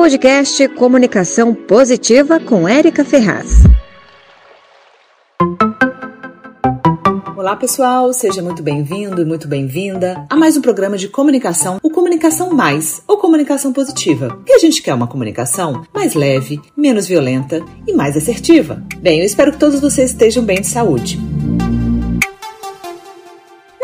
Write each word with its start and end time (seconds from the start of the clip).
podcast 0.00 0.66
Comunicação 0.70 1.54
Positiva 1.54 2.40
com 2.40 2.66
Érica 2.66 3.04
Ferraz. 3.04 3.64
Olá 7.36 7.54
pessoal, 7.54 8.10
seja 8.10 8.40
muito 8.40 8.62
bem-vindo 8.62 9.20
e 9.20 9.26
muito 9.26 9.46
bem-vinda 9.46 10.26
a 10.30 10.34
mais 10.34 10.56
um 10.56 10.62
programa 10.62 10.96
de 10.96 11.06
comunicação, 11.06 11.78
o 11.82 11.90
Comunicação 11.90 12.48
Mais 12.48 13.02
ou 13.06 13.18
Comunicação 13.18 13.74
Positiva. 13.74 14.42
Que 14.46 14.54
a 14.54 14.58
gente 14.58 14.82
quer 14.82 14.94
uma 14.94 15.06
comunicação 15.06 15.84
mais 15.92 16.14
leve, 16.14 16.58
menos 16.74 17.06
violenta 17.06 17.62
e 17.86 17.92
mais 17.92 18.16
assertiva. 18.16 18.82
Bem, 19.02 19.18
eu 19.18 19.26
espero 19.26 19.52
que 19.52 19.58
todos 19.58 19.80
vocês 19.80 20.12
estejam 20.12 20.42
bem 20.42 20.62
de 20.62 20.66
saúde. 20.68 21.20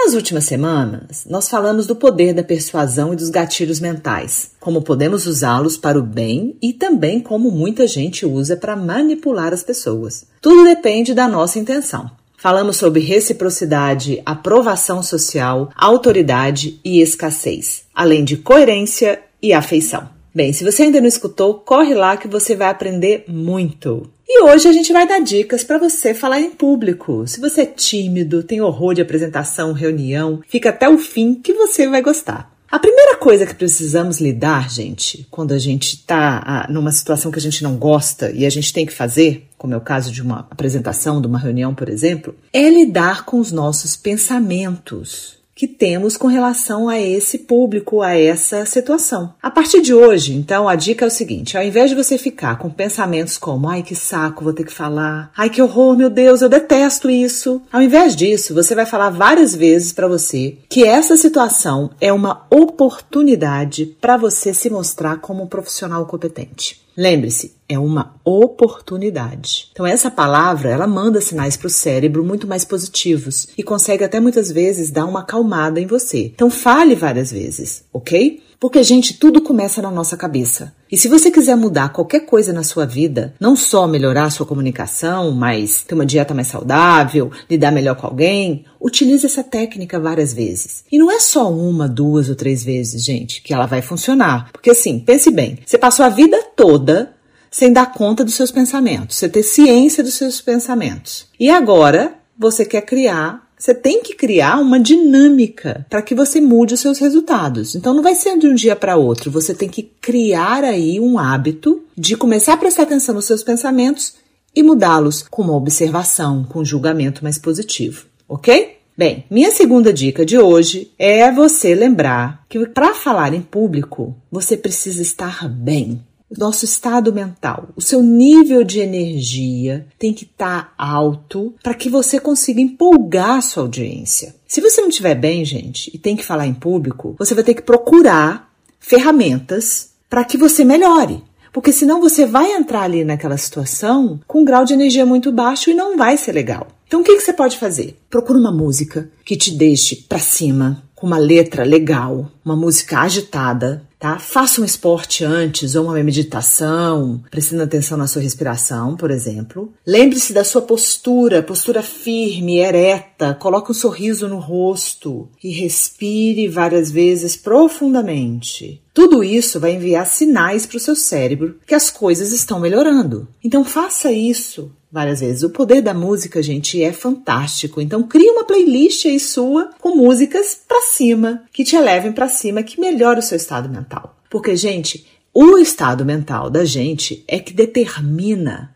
Nas 0.07 0.15
últimas 0.15 0.45
semanas, 0.45 1.27
nós 1.29 1.49
falamos 1.49 1.85
do 1.85 1.97
poder 1.97 2.33
da 2.33 2.45
persuasão 2.45 3.13
e 3.13 3.17
dos 3.17 3.29
gatilhos 3.29 3.81
mentais, 3.81 4.53
como 4.61 4.81
podemos 4.81 5.27
usá-los 5.27 5.77
para 5.77 5.99
o 5.99 6.03
bem 6.03 6.57
e 6.63 6.73
também 6.73 7.19
como 7.19 7.51
muita 7.51 7.89
gente 7.89 8.25
usa 8.25 8.57
para 8.57 8.77
manipular 8.77 9.53
as 9.53 9.65
pessoas. 9.65 10.25
Tudo 10.41 10.63
depende 10.63 11.13
da 11.13 11.27
nossa 11.27 11.59
intenção. 11.59 12.09
Falamos 12.39 12.77
sobre 12.77 13.01
reciprocidade, 13.01 14.23
aprovação 14.25 15.03
social, 15.03 15.71
autoridade 15.75 16.79
e 16.85 17.01
escassez, 17.01 17.83
além 17.93 18.23
de 18.23 18.37
coerência 18.37 19.21
e 19.43 19.53
afeição. 19.53 20.09
Bem, 20.33 20.53
se 20.53 20.63
você 20.63 20.85
ainda 20.85 21.01
não 21.01 21.09
escutou, 21.09 21.55
corre 21.55 21.95
lá 21.95 22.17
que 22.17 22.29
você 22.29 22.55
vai 22.55 22.69
aprender 22.69 23.25
muito. 23.27 24.09
E 24.29 24.43
hoje 24.43 24.67
a 24.67 24.73
gente 24.73 24.93
vai 24.93 25.07
dar 25.07 25.21
dicas 25.21 25.63
para 25.63 25.79
você 25.79 26.13
falar 26.13 26.41
em 26.41 26.51
público. 26.51 27.27
Se 27.29 27.41
você 27.41 27.63
é 27.63 27.67
tímido, 27.67 28.43
tem 28.43 28.61
horror 28.61 28.93
de 28.93 29.01
apresentação, 29.01 29.73
reunião, 29.73 30.43
fica 30.49 30.71
até 30.71 30.89
o 30.89 30.99
fim 30.99 31.35
que 31.35 31.53
você 31.53 31.89
vai 31.89 32.03
gostar. 32.03 32.53
A 32.69 32.81
primeira 32.81 33.17
coisa 33.17 33.47
que 33.47 33.55
precisamos 33.55 34.21
lidar, 34.21 34.69
gente, 34.69 35.25
quando 35.31 35.55
a 35.55 35.59
gente 35.59 35.95
está 35.95 36.43
ah, 36.45 36.67
numa 36.69 36.91
situação 36.91 37.31
que 37.31 37.39
a 37.39 37.43
gente 37.43 37.63
não 37.63 37.77
gosta 37.77 38.33
e 38.33 38.45
a 38.45 38.51
gente 38.51 38.73
tem 38.73 38.85
que 38.85 38.93
fazer, 38.93 39.47
como 39.57 39.73
é 39.73 39.77
o 39.77 39.81
caso 39.81 40.11
de 40.11 40.21
uma 40.21 40.41
apresentação, 40.51 41.21
de 41.21 41.29
uma 41.29 41.39
reunião, 41.39 41.73
por 41.73 41.89
exemplo, 41.89 42.35
é 42.53 42.69
lidar 42.69 43.25
com 43.25 43.39
os 43.39 43.53
nossos 43.53 43.95
pensamentos 43.95 45.37
que 45.57 45.67
temos 45.67 46.19
com 46.19 46.29
relação 46.29 46.87
a 46.87 47.01
esse 47.01 47.39
público, 47.39 48.03
a 48.03 48.15
essa 48.15 48.67
situação. 48.67 49.33
A 49.43 49.51
partir 49.51 49.81
de 49.81 49.95
hoje, 49.95 50.35
então, 50.35 50.69
a 50.69 50.77
dica 50.77 51.07
é 51.07 51.09
o 51.09 51.11
seguinte: 51.11 51.57
ao 51.57 51.65
invés 51.65 51.89
de 51.89 51.97
você 51.97 52.19
ficar 52.19 52.59
com 52.59 52.69
pensamentos 52.69 53.39
como 53.39 53.69
ai 53.69 53.83
que 53.83 53.95
saco, 53.95 54.45
vou 54.45 54.53
ter 54.53 54.65
que 54.65 54.73
falar, 54.73 55.33
ai 55.35 55.49
que 55.49 55.63
horror, 55.63 55.97
meu 55.97 56.11
Deus, 56.11 56.43
eu 56.43 56.49
detesto 56.51 57.09
isso. 57.09 57.63
Ao 57.73 57.81
invés 57.81 58.15
disso, 58.15 58.53
você 58.53 58.75
vai 58.75 58.85
falar 58.85 59.09
várias 59.09 59.55
vezes 59.55 59.93
para 59.93 60.07
você 60.07 60.59
que 60.69 60.85
essa 60.85 61.17
situação 61.17 61.91
é 61.99 62.13
uma 62.13 62.47
oportunidade 62.51 63.87
para 63.99 64.19
você 64.19 64.53
se 64.53 64.69
mostrar 64.69 65.17
como 65.21 65.43
um 65.43 65.47
profissional 65.47 66.05
competente. 66.05 66.86
Lembre-se, 66.97 67.57
é 67.69 67.79
uma 67.79 68.15
oportunidade. 68.25 69.69
Então 69.73 69.87
essa 69.87 70.11
palavra, 70.11 70.71
ela 70.71 70.87
manda 70.87 71.21
sinais 71.21 71.57
para 71.57 71.67
o 71.67 71.71
cérebro 71.71 72.25
muito 72.25 72.47
mais 72.47 72.65
positivos 72.65 73.49
e 73.59 73.63
consegue 73.63 74.05
até 74.05 74.21
muitas 74.21 74.51
vezes 74.51 74.91
dar 74.91 75.05
uma 75.05 75.21
acalmada 75.21 75.81
em 75.81 75.87
você. 75.87 76.33
Então 76.35 76.49
fale 76.49 76.95
várias 76.95 77.31
vezes, 77.31 77.85
ok? 77.97 78.43
Porque, 78.59 78.83
gente, 78.83 79.15
tudo 79.15 79.43
começa 79.43 79.83
na 79.83 79.91
nossa 79.91 80.17
cabeça. 80.17 80.75
E 80.91 80.97
se 80.97 81.09
você 81.09 81.31
quiser 81.31 81.57
mudar 81.57 81.91
qualquer 81.91 82.21
coisa 82.21 82.53
na 82.53 82.63
sua 82.63 82.87
vida, 82.87 83.35
não 83.39 83.55
só 83.55 83.87
melhorar 83.87 84.25
a 84.25 84.31
sua 84.31 84.47
comunicação, 84.47 85.31
mas 85.31 85.85
ter 85.85 85.95
uma 85.95 86.07
dieta 86.07 86.33
mais 86.33 86.47
saudável, 86.47 87.31
lidar 87.51 87.71
melhor 87.71 87.97
com 87.97 88.07
alguém, 88.07 88.65
utilize 88.81 89.27
essa 89.27 89.45
técnica 89.45 90.01
várias 90.01 90.33
vezes. 90.33 90.85
E 90.91 90.99
não 90.99 91.11
é 91.11 91.21
só 91.21 91.53
uma, 91.53 91.87
duas 91.87 92.29
ou 92.31 92.35
três 92.35 92.65
vezes, 92.65 93.05
gente, 93.05 93.43
que 93.43 93.53
ela 93.53 93.67
vai 93.67 93.83
funcionar. 93.83 94.51
Porque 94.53 94.71
assim, 94.71 94.99
pense 94.99 95.31
bem, 95.31 95.59
você 95.65 95.77
passou 95.77 96.07
a 96.07 96.11
vida 96.11 96.43
toda 96.57 97.15
sem 97.51 97.73
dar 97.73 97.93
conta 97.93 98.25
dos 98.25 98.35
seus 98.35 98.51
pensamentos, 98.51 99.17
você 99.17 99.29
ter 99.29 99.43
ciência 99.43 100.03
dos 100.03 100.15
seus 100.15 100.41
pensamentos. 100.41 101.27
E 101.39 101.51
agora 101.51 102.15
você 102.39 102.65
quer 102.65 102.83
criar 102.83 103.46
você 103.59 103.75
tem 103.75 104.03
que 104.03 104.15
criar 104.15 104.59
uma 104.59 104.79
dinâmica 104.79 105.87
para 105.89 106.03
que 106.03 106.15
você 106.15 106.41
mude 106.41 106.75
os 106.75 106.81
seus 106.81 106.99
resultados. 106.99 107.75
Então 107.75 107.95
não 107.95 108.03
vai 108.03 108.15
ser 108.15 108.39
de 108.39 108.47
um 108.47 108.55
dia 108.55 108.77
para 108.77 108.97
outro, 108.97 109.31
você 109.31 109.55
tem 109.55 109.69
que 109.69 109.83
criar 109.83 110.63
aí 110.65 111.01
um 111.01 111.19
hábito 111.19 111.83
de 111.97 112.17
começar 112.17 112.55
a 112.55 112.59
prestar 112.59 112.83
atenção 112.83 113.15
nos 113.15 113.25
seus 113.25 113.43
pensamentos 113.43 114.15
e 114.55 114.63
mudá-los 114.63 115.27
com 115.29 115.43
uma 115.43 115.57
observação, 115.57 116.45
com 116.45 116.61
um 116.61 116.65
julgamento 116.65 117.23
mais 117.23 117.39
positivo, 117.39 118.07
ok? 118.29 118.77
Bem, 118.97 119.27
minha 119.31 119.51
segunda 119.51 119.93
dica 119.93 120.25
de 120.25 120.39
hoje 120.39 120.91
é 120.99 121.31
você 121.31 121.75
lembrar 121.75 122.45
que 122.49 122.67
para 122.67 122.95
falar 122.95 123.35
em 123.35 123.43
público 123.43 124.17
você 124.31 124.57
precisa 124.57 125.03
estar 125.03 125.47
bem 125.47 126.01
nosso 126.31 126.65
estado 126.65 127.13
mental, 127.13 127.69
o 127.77 127.81
seu 127.81 128.03
nível 128.03 128.65
de 128.65 128.81
energia 128.81 129.87
tem 129.99 130.13
que 130.13 130.25
estar 130.25 130.63
tá 130.63 130.73
alto 130.77 131.55
para 131.63 131.75
que 131.75 131.89
você 131.89 132.19
consiga 132.19 132.61
empolgar 132.61 133.39
a 133.39 133.41
sua 133.41 133.63
audiência. 133.63 134.35
Se 134.47 134.61
você 134.61 134.81
não 134.81 134.89
estiver 134.89 135.15
bem, 135.15 135.45
gente, 135.45 135.91
e 135.95 135.99
tem 135.99 136.17
que 136.17 136.25
falar 136.25 136.47
em 136.47 136.55
público, 136.55 137.15
você 137.19 137.35
vai 137.35 137.45
ter 137.45 137.55
que 137.55 137.63
procurar 137.63 138.53
ferramentas 138.81 139.91
para 140.09 140.25
que 140.25 140.37
você 140.37 140.65
melhore. 140.65 141.23
Porque 141.53 141.73
senão 141.73 142.01
você 142.01 142.27
vai 142.27 142.53
entrar 142.53 142.83
ali 142.83 143.03
naquela 143.03 143.39
situação 143.39 144.21
com 144.27 144.43
um 144.43 144.45
grau 144.45 144.65
de 144.65 144.75
energia 144.75 145.07
muito 145.07 145.33
baixo 145.33 145.71
e 145.71 145.75
não 145.75 145.97
vai 145.97 146.17
ser 146.17 146.33
legal. 146.33 146.67
Então 146.87 147.01
o 147.01 147.05
que, 147.05 147.17
que 147.17 147.23
você 147.23 147.33
pode 147.33 147.57
fazer? 147.57 147.97
Procura 148.11 148.39
uma 148.39 148.53
música 148.53 149.11
que 149.25 149.37
te 149.37 149.53
deixe 149.53 149.97
para 149.97 150.19
cima, 150.19 150.83
com 150.95 151.07
uma 151.07 151.19
letra 151.19 151.65
legal, 151.65 152.31
uma 152.45 152.55
música 152.55 153.01
agitada, 153.01 153.86
tá? 153.99 154.19
Faça 154.19 154.61
um 154.61 154.65
esporte 154.65 155.25
antes 155.25 155.75
ou 155.75 155.85
uma 155.85 156.03
meditação, 156.03 157.23
prestando 157.31 157.63
atenção 157.63 157.97
na 157.97 158.07
sua 158.07 158.23
respiração, 158.23 158.97
por 158.97 159.11
exemplo. 159.11 159.73
Lembre-se 159.87 160.33
da 160.33 160.45
sua 160.45 160.63
postura, 160.63 161.43
postura 161.43 161.83
firme, 161.83 162.59
ereta, 162.59 163.35
coloque 163.35 163.71
um 163.71 163.75
sorriso 163.75 164.29
no 164.29 164.39
rosto 164.39 165.29
e 165.43 165.51
respire 165.51 166.49
várias 166.49 166.91
vezes 166.91 167.37
profundamente. 167.37 168.83
Tudo 168.97 169.23
isso 169.23 169.61
vai 169.61 169.75
enviar 169.75 170.07
sinais 170.07 170.65
para 170.65 170.79
o 170.79 170.81
seu 170.81 170.97
cérebro 170.97 171.61
que 171.67 171.75
as 171.75 171.91
coisas 171.91 172.33
estão 172.33 172.59
melhorando. 172.59 173.29
Então 173.45 173.63
faça 173.63 174.11
isso 174.11 174.73
várias 174.91 175.21
vezes. 175.21 175.43
O 175.43 175.51
poder 175.51 175.83
da 175.83 175.93
música, 175.93 176.43
gente, 176.43 176.83
é 176.83 176.95
fantástico. 176.95 177.79
Então 177.79 178.03
crie 178.05 178.31
uma 178.31 178.45
playlist 178.45 179.05
aí 179.05 179.21
sua 179.21 179.69
com 179.83 179.95
músicas 179.95 180.59
para 180.67 180.81
cima, 180.81 181.43
que 181.53 181.63
te 181.63 181.77
elevem 181.77 182.11
para 182.11 182.27
cima, 182.27 182.63
que 182.63 182.81
melhore 182.81 183.21
o 183.21 183.23
seu 183.23 183.37
estado 183.37 183.69
mental. 183.69 184.17
Porque, 184.31 184.57
gente, 184.57 185.07
o 185.35 185.59
estado 185.59 186.03
mental 186.03 186.49
da 186.49 186.65
gente 186.65 187.23
é 187.29 187.39
que 187.39 187.53
determina 187.53 188.75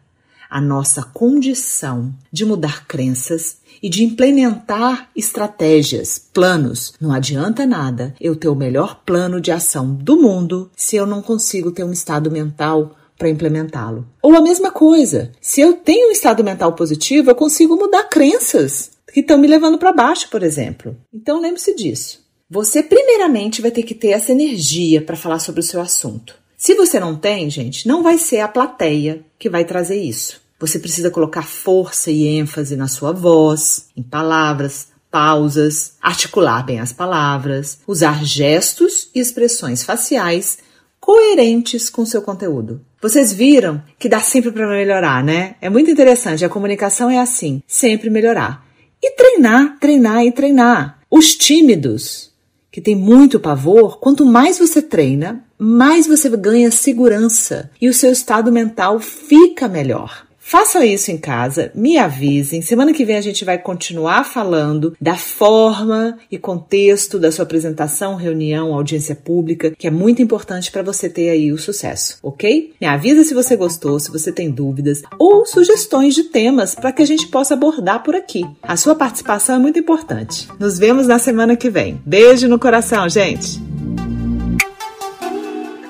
a 0.50 0.61
nossa 0.61 1.03
condição 1.03 2.12
de 2.33 2.44
mudar 2.44 2.87
crenças 2.87 3.59
e 3.83 3.88
de 3.88 4.05
implementar 4.05 5.09
estratégias, 5.15 6.19
planos. 6.33 6.93
Não 7.00 7.12
adianta 7.12 7.65
nada 7.65 8.15
eu 8.21 8.34
ter 8.34 8.49
o 8.49 8.55
melhor 8.55 9.03
plano 9.06 9.41
de 9.41 9.53
ação 9.53 9.94
do 9.94 10.21
mundo 10.21 10.71
se 10.77 10.97
eu 10.97 11.06
não 11.06 11.22
consigo 11.22 11.71
ter 11.71 11.84
um 11.84 11.93
estado 11.93 12.31
mental 12.31 12.97
para 13.16 13.28
implementá-lo. 13.28 14.06
Ou 14.22 14.34
a 14.34 14.41
mesma 14.41 14.71
coisa, 14.71 15.31
se 15.41 15.60
eu 15.60 15.75
tenho 15.75 16.09
um 16.09 16.12
estado 16.12 16.43
mental 16.43 16.72
positivo, 16.72 17.31
eu 17.31 17.34
consigo 17.34 17.77
mudar 17.77 18.05
crenças 18.05 18.93
que 19.12 19.21
estão 19.21 19.39
me 19.39 19.47
levando 19.47 19.78
para 19.78 19.93
baixo, 19.93 20.28
por 20.31 20.43
exemplo. 20.43 20.97
Então 21.12 21.41
lembre-se 21.41 21.75
disso. 21.75 22.21
Você 22.49 22.83
primeiramente 22.83 23.62
vai 23.62 23.71
ter 23.71 23.83
que 23.83 23.94
ter 23.94 24.09
essa 24.09 24.33
energia 24.33 25.00
para 25.00 25.16
falar 25.16 25.39
sobre 25.39 25.60
o 25.60 25.65
seu 25.65 25.81
assunto. 25.81 26.34
Se 26.60 26.75
você 26.75 27.00
não 27.00 27.16
tem, 27.16 27.48
gente, 27.48 27.88
não 27.88 28.03
vai 28.03 28.19
ser 28.19 28.41
a 28.41 28.47
plateia 28.47 29.25
que 29.38 29.48
vai 29.48 29.65
trazer 29.65 29.97
isso. 29.97 30.43
Você 30.59 30.78
precisa 30.78 31.10
colocar 31.10 31.41
força 31.41 32.10
e 32.10 32.26
ênfase 32.26 32.76
na 32.76 32.87
sua 32.87 33.12
voz, 33.12 33.87
em 33.97 34.03
palavras, 34.03 34.88
pausas, 35.10 35.94
articular 36.03 36.62
bem 36.62 36.78
as 36.78 36.93
palavras, 36.93 37.78
usar 37.87 38.22
gestos 38.22 39.09
e 39.15 39.21
expressões 39.21 39.82
faciais 39.82 40.59
coerentes 41.00 41.88
com 41.88 42.04
seu 42.04 42.21
conteúdo. 42.21 42.82
Vocês 43.00 43.33
viram 43.33 43.83
que 43.98 44.07
dá 44.07 44.21
sempre 44.21 44.53
para 44.53 44.68
melhorar, 44.68 45.24
né? 45.24 45.54
É 45.62 45.71
muito 45.71 45.91
interessante. 45.91 46.45
A 46.45 46.51
comunicação 46.51 47.09
é 47.09 47.18
assim, 47.18 47.62
sempre 47.66 48.10
melhorar. 48.10 48.66
E 49.03 49.12
treinar, 49.12 49.78
treinar 49.80 50.27
e 50.27 50.30
treinar. 50.30 50.98
Os 51.10 51.34
tímidos, 51.34 52.29
que 52.71 52.81
têm 52.81 52.95
muito 52.95 53.41
pavor, 53.41 53.99
quanto 53.99 54.25
mais 54.25 54.59
você 54.59 54.81
treina, 54.81 55.45
mais 55.59 56.07
você 56.07 56.28
ganha 56.31 56.71
segurança 56.71 57.71
e 57.81 57.89
o 57.89 57.95
seu 57.95 58.13
estado 58.13 58.53
mental 58.53 59.01
fica 59.01 59.69
melhor. 59.69 60.27
Façam 60.50 60.82
isso 60.82 61.12
em 61.12 61.16
casa, 61.16 61.70
me 61.76 61.97
avisem. 61.97 62.60
Semana 62.60 62.92
que 62.92 63.04
vem 63.04 63.16
a 63.16 63.20
gente 63.20 63.44
vai 63.44 63.56
continuar 63.56 64.24
falando 64.24 64.97
da 65.00 65.14
forma 65.14 66.18
e 66.28 66.36
contexto 66.36 67.20
da 67.20 67.30
sua 67.30 67.44
apresentação, 67.44 68.16
reunião, 68.16 68.74
audiência 68.74 69.14
pública, 69.14 69.70
que 69.78 69.86
é 69.86 69.92
muito 69.92 70.20
importante 70.20 70.72
para 70.72 70.82
você 70.82 71.08
ter 71.08 71.30
aí 71.30 71.52
o 71.52 71.56
sucesso, 71.56 72.18
ok? 72.20 72.72
Me 72.80 72.86
avisa 72.88 73.22
se 73.22 73.32
você 73.32 73.54
gostou, 73.54 74.00
se 74.00 74.10
você 74.10 74.32
tem 74.32 74.50
dúvidas 74.50 75.02
ou 75.20 75.47
sugestões 75.47 76.16
de 76.16 76.24
temas 76.24 76.74
para 76.74 76.91
que 76.91 77.02
a 77.02 77.06
gente 77.06 77.28
possa 77.28 77.54
abordar 77.54 78.02
por 78.02 78.16
aqui. 78.16 78.44
A 78.60 78.76
sua 78.76 78.97
participação 78.97 79.54
é 79.54 79.58
muito 79.60 79.78
importante. 79.78 80.48
Nos 80.58 80.80
vemos 80.80 81.06
na 81.06 81.20
semana 81.20 81.54
que 81.54 81.70
vem. 81.70 82.02
Beijo 82.04 82.48
no 82.48 82.58
coração, 82.58 83.08
gente! 83.08 83.62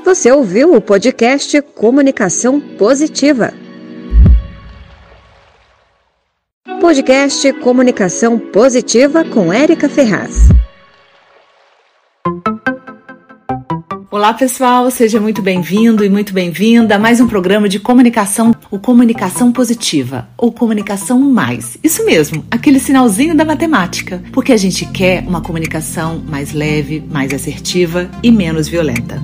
Você 0.05 0.31
ouviu 0.31 0.75
o 0.75 0.83
podcast 0.83 1.63
Comunicação 1.63 2.61
Positiva. 2.61 3.55
Podcast 6.81 7.53
Comunicação 7.61 8.39
Positiva 8.39 9.23
com 9.23 9.53
Érica 9.53 9.87
Ferraz. 9.87 10.49
Olá 14.11 14.33
pessoal, 14.33 14.91
seja 14.91 15.21
muito 15.21 15.43
bem-vindo 15.43 16.03
e 16.03 16.09
muito 16.09 16.33
bem-vinda 16.33 16.97
a 16.97 16.99
mais 16.99 17.21
um 17.21 17.29
programa 17.29 17.69
de 17.69 17.79
comunicação, 17.79 18.55
o 18.71 18.79
Comunicação 18.79 19.53
Positiva, 19.53 20.27
ou 20.39 20.51
Comunicação 20.51 21.21
Mais. 21.21 21.77
Isso 21.85 22.05
mesmo, 22.05 22.45
aquele 22.51 22.81
sinalzinho 22.81 23.37
da 23.37 23.45
matemática, 23.45 24.23
porque 24.33 24.53
a 24.53 24.57
gente 24.57 24.87
quer 24.87 25.23
uma 25.29 25.43
comunicação 25.43 26.19
mais 26.27 26.53
leve, 26.53 27.05
mais 27.11 27.35
assertiva 27.35 28.11
e 28.23 28.33
menos 28.33 28.67
violenta. 28.67 29.23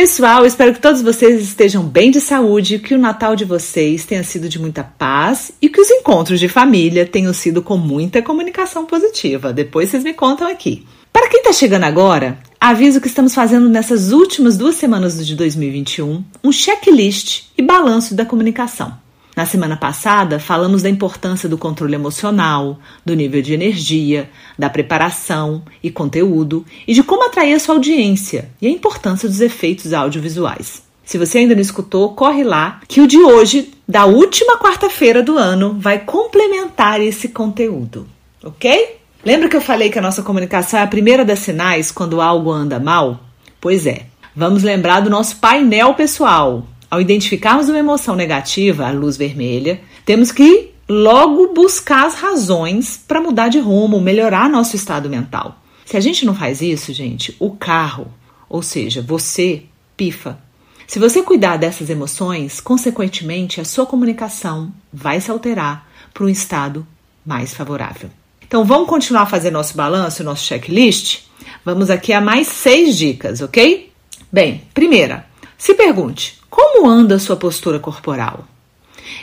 Pessoal, 0.00 0.46
espero 0.46 0.72
que 0.72 0.80
todos 0.80 1.02
vocês 1.02 1.42
estejam 1.42 1.82
bem 1.82 2.12
de 2.12 2.20
saúde, 2.20 2.78
que 2.78 2.94
o 2.94 2.98
Natal 2.98 3.34
de 3.34 3.44
vocês 3.44 4.04
tenha 4.04 4.22
sido 4.22 4.48
de 4.48 4.56
muita 4.56 4.84
paz 4.84 5.50
e 5.60 5.68
que 5.68 5.80
os 5.80 5.90
encontros 5.90 6.38
de 6.38 6.48
família 6.48 7.04
tenham 7.04 7.32
sido 7.32 7.60
com 7.60 7.76
muita 7.76 8.22
comunicação 8.22 8.86
positiva. 8.86 9.52
Depois 9.52 9.88
vocês 9.88 10.04
me 10.04 10.14
contam 10.14 10.46
aqui. 10.46 10.86
Para 11.12 11.28
quem 11.28 11.40
está 11.40 11.52
chegando 11.52 11.82
agora, 11.82 12.38
aviso 12.60 13.00
que 13.00 13.08
estamos 13.08 13.34
fazendo 13.34 13.68
nessas 13.68 14.12
últimas 14.12 14.56
duas 14.56 14.76
semanas 14.76 15.26
de 15.26 15.34
2021 15.34 16.24
um 16.44 16.52
checklist 16.52 17.46
e 17.58 17.62
balanço 17.62 18.14
da 18.14 18.24
comunicação. 18.24 18.96
Na 19.38 19.46
semana 19.46 19.76
passada, 19.76 20.40
falamos 20.40 20.82
da 20.82 20.90
importância 20.90 21.48
do 21.48 21.56
controle 21.56 21.94
emocional, 21.94 22.76
do 23.06 23.14
nível 23.14 23.40
de 23.40 23.54
energia, 23.54 24.28
da 24.58 24.68
preparação 24.68 25.62
e 25.80 25.92
conteúdo 25.92 26.66
e 26.88 26.92
de 26.92 27.04
como 27.04 27.22
atrair 27.22 27.54
a 27.54 27.60
sua 27.60 27.76
audiência 27.76 28.50
e 28.60 28.66
a 28.66 28.70
importância 28.70 29.28
dos 29.28 29.40
efeitos 29.40 29.92
audiovisuais. 29.92 30.82
Se 31.04 31.16
você 31.16 31.38
ainda 31.38 31.54
não 31.54 31.62
escutou, 31.62 32.14
corre 32.14 32.42
lá, 32.42 32.80
que 32.88 33.00
o 33.00 33.06
de 33.06 33.18
hoje, 33.18 33.72
da 33.86 34.06
última 34.06 34.58
quarta-feira 34.58 35.22
do 35.22 35.38
ano, 35.38 35.76
vai 35.78 36.00
complementar 36.00 37.00
esse 37.00 37.28
conteúdo, 37.28 38.08
ok? 38.42 38.96
Lembra 39.24 39.48
que 39.48 39.54
eu 39.54 39.60
falei 39.60 39.88
que 39.88 40.00
a 40.00 40.02
nossa 40.02 40.24
comunicação 40.24 40.80
é 40.80 40.82
a 40.82 40.88
primeira 40.88 41.24
das 41.24 41.38
sinais 41.38 41.92
quando 41.92 42.20
algo 42.20 42.50
anda 42.50 42.80
mal? 42.80 43.20
Pois 43.60 43.86
é. 43.86 44.06
Vamos 44.34 44.64
lembrar 44.64 44.98
do 44.98 45.08
nosso 45.08 45.36
painel 45.36 45.94
pessoal, 45.94 46.66
ao 46.90 47.00
identificarmos 47.00 47.68
uma 47.68 47.78
emoção 47.78 48.16
negativa, 48.16 48.86
a 48.86 48.90
luz 48.90 49.16
vermelha, 49.16 49.80
temos 50.04 50.32
que 50.32 50.70
logo 50.88 51.52
buscar 51.52 52.06
as 52.06 52.14
razões 52.14 53.02
para 53.06 53.20
mudar 53.20 53.48
de 53.48 53.58
rumo, 53.58 54.00
melhorar 54.00 54.48
nosso 54.48 54.74
estado 54.74 55.08
mental. 55.08 55.60
Se 55.84 55.96
a 55.96 56.00
gente 56.00 56.24
não 56.24 56.34
faz 56.34 56.62
isso, 56.62 56.92
gente, 56.92 57.36
o 57.38 57.50
carro, 57.50 58.08
ou 58.48 58.62
seja, 58.62 59.02
você, 59.02 59.64
pifa. 59.96 60.38
Se 60.86 60.98
você 60.98 61.22
cuidar 61.22 61.58
dessas 61.58 61.90
emoções, 61.90 62.60
consequentemente, 62.60 63.60
a 63.60 63.64
sua 63.64 63.84
comunicação 63.84 64.72
vai 64.90 65.20
se 65.20 65.30
alterar 65.30 65.86
para 66.14 66.24
um 66.24 66.28
estado 66.28 66.86
mais 67.24 67.52
favorável. 67.52 68.08
Então, 68.46 68.64
vamos 68.64 68.88
continuar 68.88 69.22
a 69.22 69.26
fazer 69.26 69.50
nosso 69.50 69.76
balanço, 69.76 70.24
nosso 70.24 70.46
checklist? 70.46 71.24
Vamos 71.62 71.90
aqui 71.90 72.14
a 72.14 72.20
mais 72.20 72.48
seis 72.48 72.96
dicas, 72.96 73.42
ok? 73.42 73.92
Bem, 74.32 74.62
primeira, 74.72 75.27
se 75.58 75.74
pergunte: 75.74 76.38
como 76.48 76.88
anda 76.88 77.16
a 77.16 77.18
sua 77.18 77.36
postura 77.36 77.80
corporal? 77.80 78.46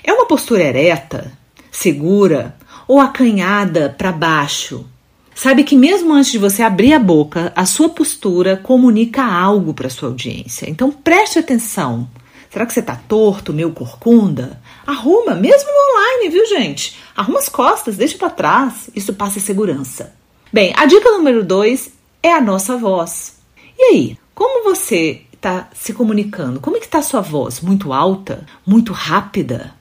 É 0.04 0.12
uma 0.12 0.28
postura 0.28 0.64
ereta, 0.64 1.32
segura 1.72 2.56
ou 2.88 3.00
acanhada 3.00 3.96
para 3.98 4.12
baixo? 4.12 4.86
Sabe 5.34 5.64
que 5.64 5.76
mesmo 5.76 6.14
antes 6.14 6.32
de 6.32 6.38
você 6.38 6.62
abrir 6.62 6.94
a 6.94 7.00
boca, 7.00 7.52
a 7.56 7.66
sua 7.66 7.90
postura 7.90 8.56
comunica 8.56 9.24
algo 9.24 9.74
para 9.74 9.90
sua 9.90 10.10
audiência. 10.10 10.70
Então 10.70 10.92
preste 10.92 11.40
atenção. 11.40 12.08
Será 12.50 12.66
que 12.66 12.74
você 12.74 12.80
está 12.80 12.96
torto, 12.96 13.52
meio 13.52 13.72
corcunda? 13.72 14.62
Arruma, 14.88 15.36
mesmo 15.36 15.70
online, 15.70 16.30
viu, 16.30 16.46
gente? 16.46 16.98
Arruma 17.14 17.40
as 17.40 17.50
costas, 17.50 17.98
deixa 17.98 18.18
para 18.18 18.30
trás. 18.30 18.90
Isso 18.96 19.14
passa 19.14 19.42
segurança. 19.42 20.16
Bem, 20.54 20.74
a 20.78 20.86
dica 20.86 21.12
número 21.12 21.44
dois 21.44 21.92
é 22.24 22.32
a 22.32 22.40
nossa 22.40 22.78
voz. 22.78 23.36
E 23.78 23.84
aí, 23.84 24.18
como 24.34 24.64
você 24.64 25.22
está 25.36 25.70
se 25.74 25.94
comunicando? 25.94 26.60
Como 26.60 26.78
é 26.78 26.80
que 26.80 26.86
está 26.86 27.00
a 27.00 27.04
sua 27.04 27.22
voz? 27.22 27.62
Muito 27.62 27.94
alta? 27.94 28.46
Muito 28.66 28.92
rápida? 28.92 29.74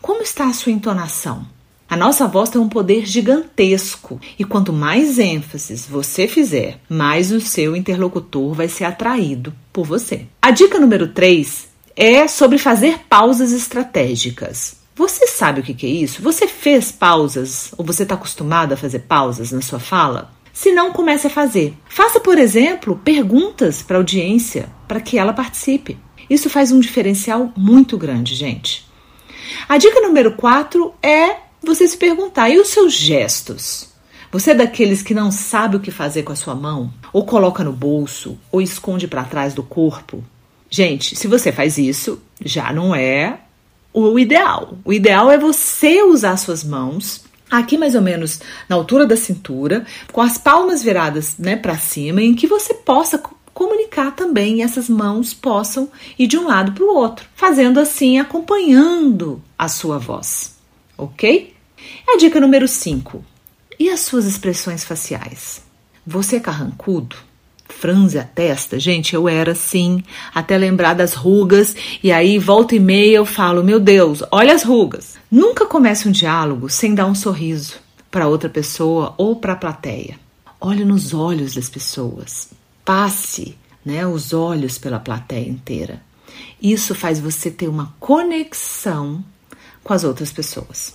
Como 0.00 0.22
está 0.22 0.46
a 0.46 0.52
sua 0.52 0.72
entonação? 0.72 1.46
A 1.90 1.96
nossa 1.96 2.26
voz 2.26 2.50
tem 2.50 2.60
um 2.60 2.68
poder 2.68 3.06
gigantesco 3.06 4.20
e 4.38 4.44
quanto 4.44 4.74
mais 4.74 5.18
ênfases 5.18 5.86
você 5.86 6.28
fizer, 6.28 6.78
mais 6.86 7.32
o 7.32 7.40
seu 7.40 7.74
interlocutor 7.74 8.52
vai 8.52 8.68
ser 8.68 8.84
atraído 8.84 9.54
por 9.72 9.86
você. 9.86 10.26
A 10.42 10.50
dica 10.50 10.78
número 10.78 11.08
3 11.08 11.66
é 11.96 12.28
sobre 12.28 12.58
fazer 12.58 12.98
pausas 13.08 13.52
estratégicas. 13.52 14.76
Você 14.94 15.26
sabe 15.26 15.60
o 15.60 15.62
que 15.62 15.86
é 15.86 15.88
isso? 15.88 16.20
Você 16.20 16.46
fez 16.46 16.92
pausas 16.92 17.72
ou 17.78 17.84
você 17.84 18.02
está 18.02 18.16
acostumado 18.16 18.74
a 18.74 18.76
fazer 18.76 19.00
pausas 19.00 19.50
na 19.50 19.62
sua 19.62 19.78
fala? 19.78 20.30
Se 20.52 20.72
não, 20.72 20.92
comece 20.92 21.28
a 21.28 21.30
fazer. 21.30 21.74
Faça, 21.88 22.20
por 22.20 22.36
exemplo, 22.36 23.00
perguntas 23.02 23.80
para 23.80 23.96
a 23.96 24.00
audiência 24.00 24.68
para 24.88 25.00
que 25.00 25.18
ela 25.18 25.32
participe. 25.32 25.98
Isso 26.28 26.50
faz 26.50 26.72
um 26.72 26.80
diferencial 26.80 27.52
muito 27.56 27.96
grande, 27.96 28.34
gente. 28.34 28.88
A 29.68 29.78
dica 29.78 30.00
número 30.00 30.32
4 30.32 30.94
é 31.02 31.36
você 31.62 31.86
se 31.86 31.96
perguntar: 31.96 32.50
e 32.50 32.58
os 32.58 32.68
seus 32.68 32.92
gestos? 32.94 33.88
Você 34.30 34.50
é 34.50 34.54
daqueles 34.54 35.02
que 35.02 35.14
não 35.14 35.30
sabe 35.30 35.76
o 35.76 35.80
que 35.80 35.90
fazer 35.90 36.22
com 36.22 36.32
a 36.32 36.36
sua 36.36 36.54
mão? 36.54 36.92
Ou 37.12 37.24
coloca 37.24 37.64
no 37.64 37.72
bolso? 37.72 38.38
Ou 38.52 38.60
esconde 38.60 39.08
para 39.08 39.24
trás 39.24 39.54
do 39.54 39.62
corpo? 39.62 40.22
Gente, 40.68 41.16
se 41.16 41.26
você 41.26 41.50
faz 41.50 41.78
isso, 41.78 42.20
já 42.44 42.70
não 42.72 42.94
é 42.94 43.38
o 43.90 44.18
ideal. 44.18 44.76
O 44.84 44.92
ideal 44.92 45.30
é 45.30 45.38
você 45.38 46.02
usar 46.02 46.36
suas 46.36 46.62
mãos 46.62 47.24
aqui 47.50 47.78
mais 47.78 47.94
ou 47.94 48.02
menos 48.02 48.40
na 48.68 48.76
altura 48.76 49.06
da 49.06 49.16
cintura, 49.16 49.86
com 50.12 50.20
as 50.20 50.36
palmas 50.36 50.82
viradas, 50.82 51.36
né, 51.38 51.56
para 51.56 51.78
cima, 51.78 52.20
em 52.22 52.34
que 52.34 52.46
você 52.46 52.74
possa 52.74 53.20
comunicar 53.58 54.12
também 54.12 54.62
essas 54.62 54.88
mãos 54.88 55.34
possam 55.34 55.90
ir 56.16 56.28
de 56.28 56.38
um 56.38 56.46
lado 56.46 56.70
para 56.70 56.84
o 56.84 56.94
outro, 56.94 57.26
fazendo 57.34 57.80
assim, 57.80 58.16
acompanhando 58.16 59.42
a 59.58 59.66
sua 59.66 59.98
voz, 59.98 60.56
ok? 60.96 61.52
A 62.06 62.16
dica 62.18 62.38
número 62.38 62.68
5. 62.68 63.24
E 63.76 63.90
as 63.90 63.98
suas 63.98 64.26
expressões 64.26 64.84
faciais? 64.84 65.60
Você 66.06 66.36
é 66.36 66.40
carrancudo? 66.40 67.16
franze 67.68 68.18
a 68.18 68.24
testa. 68.24 68.78
Gente, 68.78 69.14
eu 69.14 69.28
era 69.28 69.52
assim, 69.52 70.02
até 70.34 70.56
lembrar 70.56 70.94
das 70.94 71.12
rugas, 71.12 71.76
e 72.02 72.10
aí 72.10 72.38
volta 72.38 72.74
e 72.74 72.80
meia 72.80 73.16
eu 73.16 73.26
falo: 73.26 73.62
Meu 73.62 73.78
Deus, 73.78 74.22
olha 74.30 74.54
as 74.54 74.62
rugas. 74.62 75.16
Nunca 75.30 75.66
comece 75.66 76.08
um 76.08 76.12
diálogo 76.12 76.70
sem 76.70 76.94
dar 76.94 77.06
um 77.06 77.14
sorriso 77.14 77.74
para 78.10 78.26
outra 78.26 78.48
pessoa 78.48 79.14
ou 79.18 79.36
para 79.36 79.52
a 79.52 79.56
plateia. 79.56 80.18
Olhe 80.60 80.84
nos 80.84 81.12
olhos 81.12 81.54
das 81.54 81.68
pessoas. 81.68 82.56
Passe 82.88 83.54
né, 83.84 84.06
os 84.06 84.32
olhos 84.32 84.78
pela 84.78 84.98
plateia 84.98 85.46
inteira. 85.46 86.00
Isso 86.60 86.94
faz 86.94 87.20
você 87.20 87.50
ter 87.50 87.68
uma 87.68 87.94
conexão 88.00 89.22
com 89.84 89.92
as 89.92 90.04
outras 90.04 90.32
pessoas. 90.32 90.94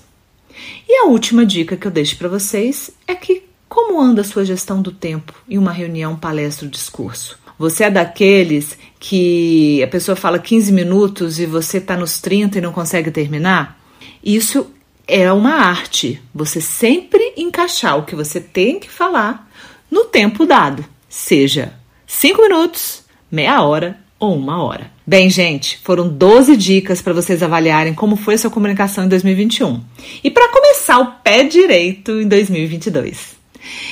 E 0.90 1.04
a 1.04 1.06
última 1.06 1.46
dica 1.46 1.78
que 1.78 1.86
eu 1.86 1.92
deixo 1.92 2.18
para 2.18 2.28
vocês 2.28 2.90
é 3.06 3.14
que 3.14 3.44
como 3.70 4.02
anda 4.02 4.22
a 4.22 4.24
sua 4.24 4.44
gestão 4.44 4.82
do 4.82 4.92
tempo 4.92 5.36
em 5.48 5.60
uma 5.60 5.72
reunião, 5.72 6.16
palestra 6.16 6.66
ou 6.66 6.72
discurso? 6.72 7.38
Você 7.60 7.84
é 7.84 7.92
daqueles 7.92 8.76
que 9.00 9.84
a 9.84 9.88
pessoa 9.88 10.16
fala 10.16 10.40
15 10.40 10.72
minutos 10.72 11.38
e 11.38 11.46
você 11.46 11.78
está 11.78 11.96
nos 11.96 12.20
30 12.20 12.58
e 12.58 12.62
não 12.62 12.74
consegue 12.74 13.12
terminar? 13.12 13.80
Isso 14.24 14.66
é 15.08 15.32
uma 15.32 15.58
arte. 15.58 16.20
Você 16.34 16.60
sempre 16.60 17.36
encaixar 17.38 18.00
o 18.00 18.04
que 18.04 18.16
você 18.16 18.42
tem 18.42 18.80
que 18.80 18.90
falar 18.90 19.48
no 19.92 20.06
tempo 20.06 20.44
dado, 20.44 20.84
seja 21.08 21.83
5 22.16 22.42
minutos, 22.42 23.04
meia 23.30 23.64
hora 23.64 24.00
ou 24.20 24.36
uma 24.36 24.64
hora. 24.64 24.90
Bem, 25.06 25.30
gente, 25.30 25.80
foram 25.84 26.08
12 26.08 26.56
dicas 26.56 27.02
para 27.02 27.12
vocês 27.12 27.42
avaliarem 27.44 27.94
como 27.94 28.16
foi 28.16 28.36
a 28.36 28.38
sua 28.38 28.52
comunicação 28.52 29.04
em 29.04 29.10
2021 29.10 29.84
e 30.24 30.30
para 30.30 30.48
começar 30.50 31.00
o 31.00 31.12
pé 31.22 31.44
direito 31.44 32.12
em 32.22 32.28
2022. 32.28 33.36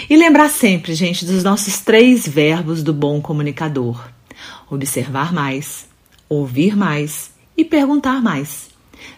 E 0.10 0.16
lembrar 0.16 0.50
sempre, 0.50 0.94
gente, 0.94 1.26
dos 1.26 1.44
nossos 1.44 1.80
três 1.80 2.26
verbos 2.26 2.84
do 2.84 2.94
bom 2.94 3.20
comunicador: 3.20 4.08
observar 4.70 5.34
mais, 5.34 5.88
ouvir 6.30 6.78
mais 6.78 7.32
e 7.58 7.66
perguntar 7.66 8.22
mais. 8.22 8.70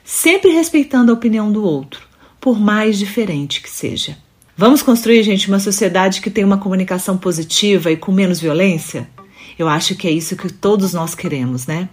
Sempre 0.03 0.51
respeitando 0.51 1.11
a 1.11 1.15
opinião 1.15 1.51
do 1.51 1.63
outro, 1.63 2.07
por 2.39 2.57
mais 2.57 2.97
diferente 2.97 3.61
que 3.61 3.69
seja. 3.69 4.17
Vamos 4.55 4.83
construir, 4.83 5.23
gente, 5.23 5.47
uma 5.47 5.59
sociedade 5.59 6.21
que 6.21 6.29
tem 6.29 6.43
uma 6.43 6.59
comunicação 6.59 7.17
positiva 7.17 7.91
e 7.91 7.97
com 7.97 8.11
menos 8.11 8.39
violência? 8.39 9.09
Eu 9.57 9.67
acho 9.67 9.95
que 9.95 10.07
é 10.07 10.11
isso 10.11 10.35
que 10.35 10.51
todos 10.51 10.93
nós 10.93 11.15
queremos, 11.15 11.65
né? 11.65 11.89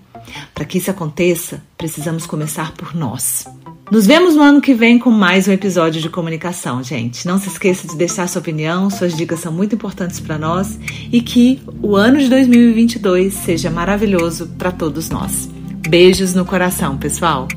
Para 0.55 0.67
que 0.67 0.77
isso 0.77 0.91
aconteça, 0.91 1.63
precisamos 1.79 2.27
começar 2.27 2.73
por 2.73 2.95
nós. 2.95 3.47
Nos 3.91 4.07
vemos 4.07 4.37
no 4.37 4.43
ano 4.43 4.61
que 4.61 4.75
vem 4.75 4.99
com 4.99 5.11
mais 5.11 5.49
um 5.49 5.53
episódio 5.53 6.03
de 6.03 6.11
comunicação, 6.11 6.83
gente. 6.83 7.27
Não 7.27 7.39
se 7.39 7.49
esqueça 7.49 7.89
de 7.89 7.97
deixar 7.97 8.29
sua 8.29 8.41
opinião, 8.41 8.91
suas 8.91 9.17
dicas 9.17 9.41
são 9.41 9.51
muito 9.51 9.75
importantes 9.75 10.21
para 10.21 10.39
nós 10.39 10.79
e 11.11 11.23
que 11.23 11.63
o 11.83 11.97
ano 11.97 12.19
de 12.19 12.29
2022 12.29 13.33
seja 13.33 13.71
maravilhoso 13.71 14.47
para 14.59 14.71
todos 14.71 15.09
nós. 15.09 15.49
Beijos 15.89 16.35
no 16.35 16.45
coração, 16.45 16.99
pessoal. 16.99 17.49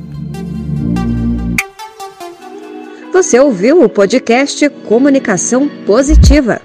Você 3.24 3.40
ouviu 3.40 3.82
o 3.82 3.88
podcast 3.88 4.70
Comunicação 4.86 5.70
Positiva. 5.86 6.62